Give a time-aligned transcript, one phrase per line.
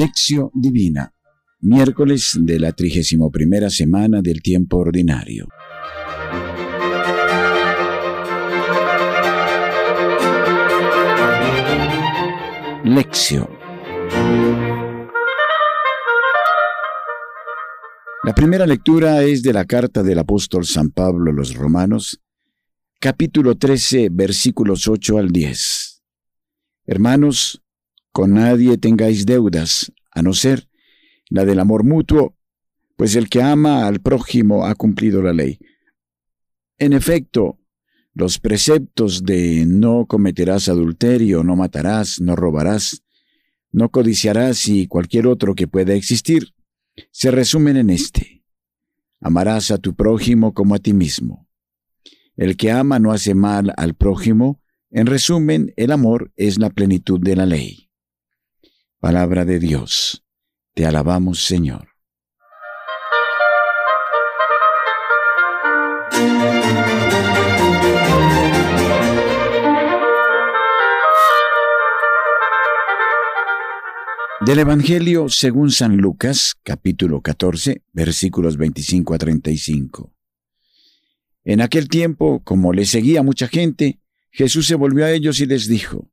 [0.00, 1.12] Lección Divina,
[1.58, 5.48] miércoles de la 31 primera semana del tiempo ordinario.
[12.84, 13.48] Lección.
[18.22, 22.20] La primera lectura es de la carta del apóstol San Pablo a los Romanos,
[23.00, 26.04] capítulo 13, versículos 8 al 10.
[26.86, 27.60] Hermanos,
[28.12, 30.68] con nadie tengáis deudas, a no ser
[31.30, 32.36] la del amor mutuo,
[32.96, 35.58] pues el que ama al prójimo ha cumplido la ley.
[36.78, 37.58] En efecto,
[38.14, 43.04] los preceptos de no cometerás adulterio, no matarás, no robarás,
[43.70, 46.54] no codiciarás y cualquier otro que pueda existir,
[47.12, 48.44] se resumen en este.
[49.20, 51.48] Amarás a tu prójimo como a ti mismo.
[52.36, 57.20] El que ama no hace mal al prójimo, en resumen, el amor es la plenitud
[57.20, 57.87] de la ley.
[59.00, 60.24] Palabra de Dios.
[60.74, 61.90] Te alabamos, Señor.
[74.40, 80.12] Del Evangelio según San Lucas, capítulo 14, versículos 25 a 35.
[81.44, 84.00] En aquel tiempo, como le seguía mucha gente,
[84.32, 86.10] Jesús se volvió a ellos y les dijo,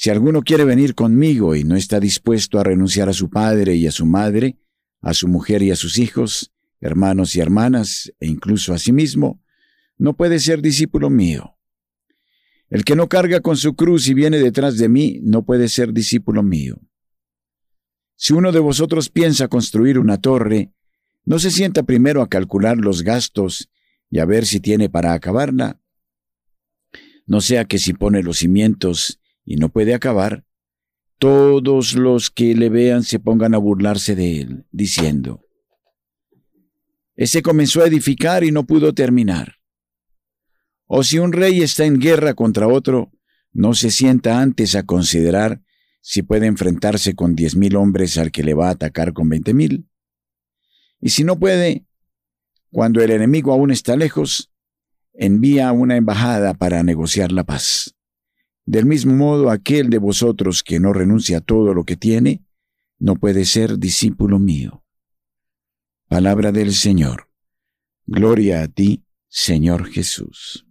[0.00, 3.88] si alguno quiere venir conmigo y no está dispuesto a renunciar a su padre y
[3.88, 4.56] a su madre,
[5.00, 9.42] a su mujer y a sus hijos, hermanos y hermanas, e incluso a sí mismo,
[9.96, 11.56] no puede ser discípulo mío.
[12.70, 15.92] El que no carga con su cruz y viene detrás de mí, no puede ser
[15.92, 16.80] discípulo mío.
[18.14, 20.72] Si uno de vosotros piensa construir una torre,
[21.24, 23.68] no se sienta primero a calcular los gastos
[24.10, 25.80] y a ver si tiene para acabarla.
[27.26, 29.17] No sea que si pone los cimientos
[29.48, 30.44] y no puede acabar,
[31.18, 35.40] todos los que le vean se pongan a burlarse de él, diciendo,
[37.16, 39.54] Ese comenzó a edificar y no pudo terminar.
[40.86, 43.10] O si un rey está en guerra contra otro,
[43.50, 45.62] no se sienta antes a considerar
[46.02, 49.54] si puede enfrentarse con diez mil hombres al que le va a atacar con veinte
[49.54, 49.88] mil.
[51.00, 51.86] Y si no puede,
[52.70, 54.52] cuando el enemigo aún está lejos,
[55.14, 57.94] envía una embajada para negociar la paz.
[58.68, 62.44] Del mismo modo, aquel de vosotros que no renuncia a todo lo que tiene,
[62.98, 64.84] no puede ser discípulo mío.
[66.06, 67.30] Palabra del Señor.
[68.04, 70.66] Gloria a ti, Señor Jesús.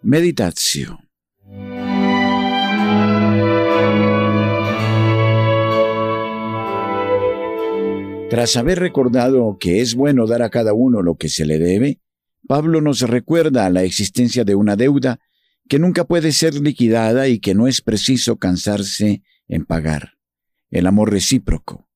[0.00, 1.01] Meditación
[8.32, 12.00] Tras haber recordado que es bueno dar a cada uno lo que se le debe,
[12.48, 15.20] Pablo nos recuerda la existencia de una deuda
[15.68, 20.14] que nunca puede ser liquidada y que no es preciso cansarse en pagar.
[20.70, 21.90] El amor recíproco.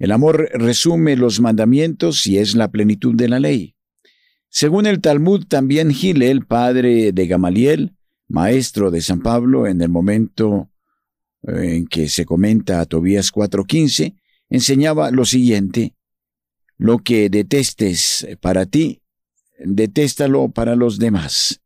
[0.00, 3.76] El amor resume los mandamientos y es la plenitud de la ley.
[4.48, 7.94] Según el Talmud, también Gilel, padre de Gamaliel,
[8.26, 10.72] maestro de San Pablo, en el momento
[11.46, 14.17] eh, en que se comenta a Tobías 4:15,
[14.48, 15.94] enseñaba lo siguiente,
[16.76, 19.02] lo que detestes para ti,
[19.58, 21.60] detéstalo para los demás.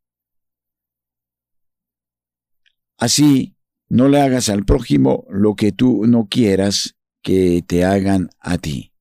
[2.96, 3.56] Así,
[3.88, 8.92] no le hagas al prójimo lo que tú no quieras que te hagan a ti.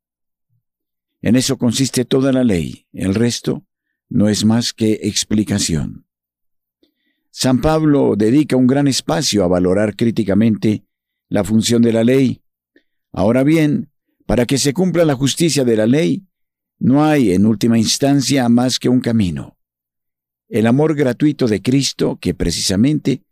[1.21, 3.65] En eso consiste toda la ley, el resto
[4.09, 6.05] no es más que explicación.
[7.29, 10.83] San Pablo dedica un gran espacio a valorar críticamente
[11.29, 12.40] la función de la ley
[13.13, 13.91] Ahora bien,
[14.25, 16.25] para que se cumpla la justicia de la ley,
[16.79, 19.57] no hay en última instancia más que un camino.
[20.47, 23.23] El amor gratuito de Cristo, que precisamente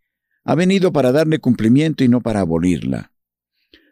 [0.44, 3.12] ha venido para darle cumplimiento y no para abolirla.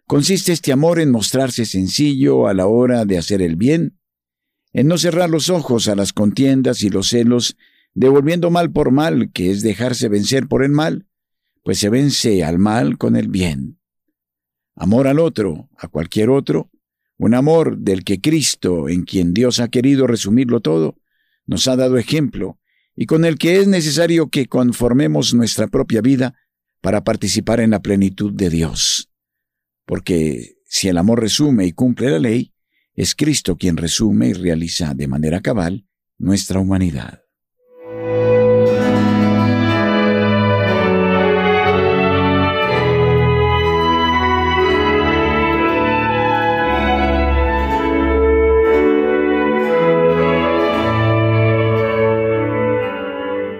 [0.05, 3.99] Consiste este amor en mostrarse sencillo a la hora de hacer el bien,
[4.73, 7.57] en no cerrar los ojos a las contiendas y los celos,
[7.93, 11.07] devolviendo mal por mal, que es dejarse vencer por el mal,
[11.63, 13.76] pues se vence al mal con el bien
[14.77, 16.71] amor al otro, a cualquier otro,
[17.17, 20.95] un amor del que Cristo, en quien Dios ha querido resumirlo todo,
[21.45, 22.59] nos ha dado ejemplo
[22.95, 26.35] y con el que es necesario que conformemos nuestra propia vida
[26.81, 29.09] para participar en la plenitud de Dios.
[29.85, 32.53] Porque si el amor resume y cumple la ley,
[32.93, 35.85] es Cristo quien resume y realiza de manera cabal
[36.17, 37.26] nuestra humanidad.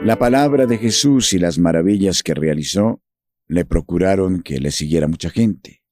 [0.07, 3.03] La palabra de Jesús y las maravillas que realizó
[3.45, 5.83] le procuraron que le siguiera mucha gente.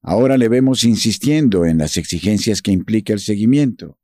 [0.00, 3.98] Ahora le vemos insistiendo en las exigencias que implica el seguimiento.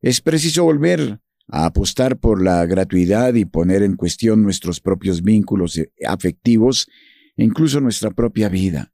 [0.00, 5.80] Es preciso volver a apostar por la gratuidad y poner en cuestión nuestros propios vínculos
[6.04, 6.88] afectivos
[7.36, 8.92] e incluso nuestra propia vida.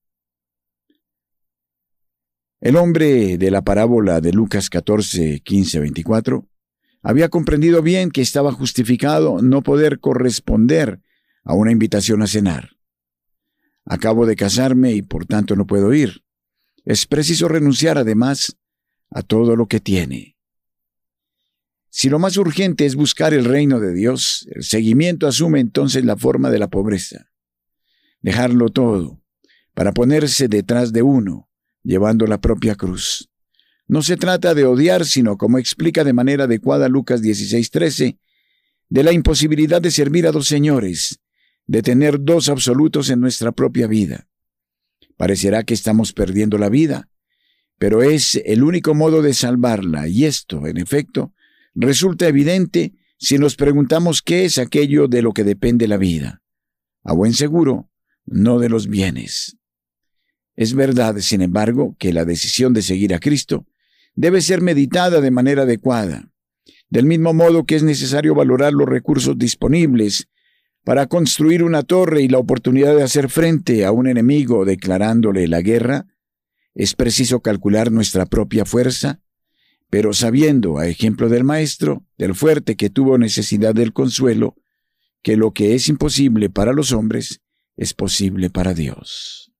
[2.61, 6.47] El hombre de la parábola de Lucas 14, 15, 24
[7.03, 11.01] había comprendido bien que estaba justificado no poder corresponder
[11.45, 12.77] a una invitación a cenar.
[13.85, 16.25] Acabo de casarme y por tanto no puedo ir.
[16.85, 18.57] Es preciso renunciar además
[19.11, 20.37] a todo lo que tiene.
[21.91, 26.17] Si lo más urgente es buscar el reino de Dios, el seguimiento asume entonces la
[26.17, 27.31] forma de la pobreza.
[28.21, 29.23] Dejarlo todo,
[29.75, 31.49] para ponerse detrás de uno,
[31.83, 33.31] llevando la propia cruz.
[33.89, 38.19] No se trata de odiar, sino, como explica de manera adecuada Lucas 16:13,
[38.91, 41.21] de la imposibilidad de servir a dos señores,
[41.67, 44.29] de tener dos absolutos en nuestra propia vida.
[45.17, 47.09] Parecerá que estamos perdiendo la vida,
[47.79, 51.33] pero es el único modo de salvarla, y esto, en efecto,
[51.75, 56.43] resulta evidente si nos preguntamos qué es aquello de lo que depende la vida.
[57.05, 57.91] A buen seguro,
[58.27, 59.57] no de los bienes.
[60.57, 63.67] Es verdad, sin embargo, que la decisión de seguir a Cristo
[64.19, 66.33] debe ser meditada de manera adecuada,
[66.91, 70.27] del mismo modo que es necesario valorar los recursos disponibles
[70.83, 75.61] para construir una torre y la oportunidad de hacer frente a un enemigo declarándole la
[75.61, 76.07] guerra,
[76.75, 79.21] es preciso calcular nuestra propia fuerza,
[79.89, 84.57] pero sabiendo, a ejemplo del maestro, del fuerte que tuvo necesidad del consuelo,
[85.23, 87.41] que lo que es imposible para los hombres
[87.77, 89.53] es posible para Dios.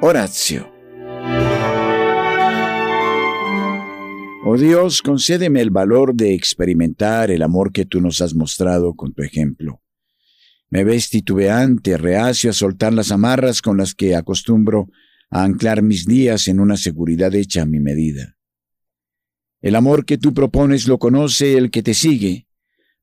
[0.00, 0.72] Horacio.
[4.44, 9.12] Oh Dios, concédeme el valor de experimentar el amor que tú nos has mostrado con
[9.12, 9.82] tu ejemplo.
[10.70, 14.88] Me ves titubeante, reacio a soltar las amarras con las que acostumbro
[15.30, 18.36] a anclar mis días en una seguridad hecha a mi medida.
[19.60, 22.46] El amor que tú propones lo conoce el que te sigue,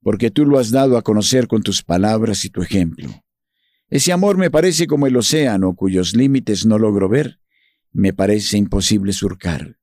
[0.02, 3.25] porque tú lo has dado a conocer con tus palabras y tu ejemplo.
[3.90, 7.40] Ese amor me parece como el océano cuyos límites no logro ver,
[7.92, 9.78] me parece imposible surcar.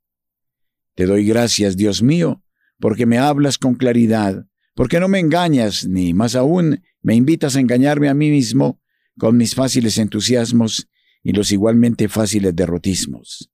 [0.95, 2.43] Te doy gracias, Dios mío,
[2.79, 7.61] porque me hablas con claridad, porque no me engañas, ni más aún me invitas a
[7.61, 8.81] engañarme a mí mismo
[9.19, 10.89] con mis fáciles entusiasmos
[11.23, 13.51] y los igualmente fáciles derrotismos.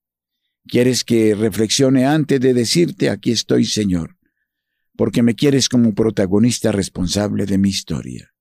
[0.65, 4.17] Quieres que reflexione antes de decirte aquí estoy, Señor,
[4.95, 8.33] porque me quieres como protagonista responsable de mi historia.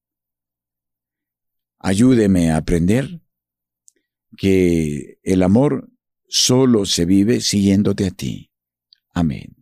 [1.79, 3.21] Ayúdeme a aprender
[4.37, 5.91] que el amor
[6.29, 8.51] solo se vive siguiéndote a ti.
[9.15, 9.57] Amén.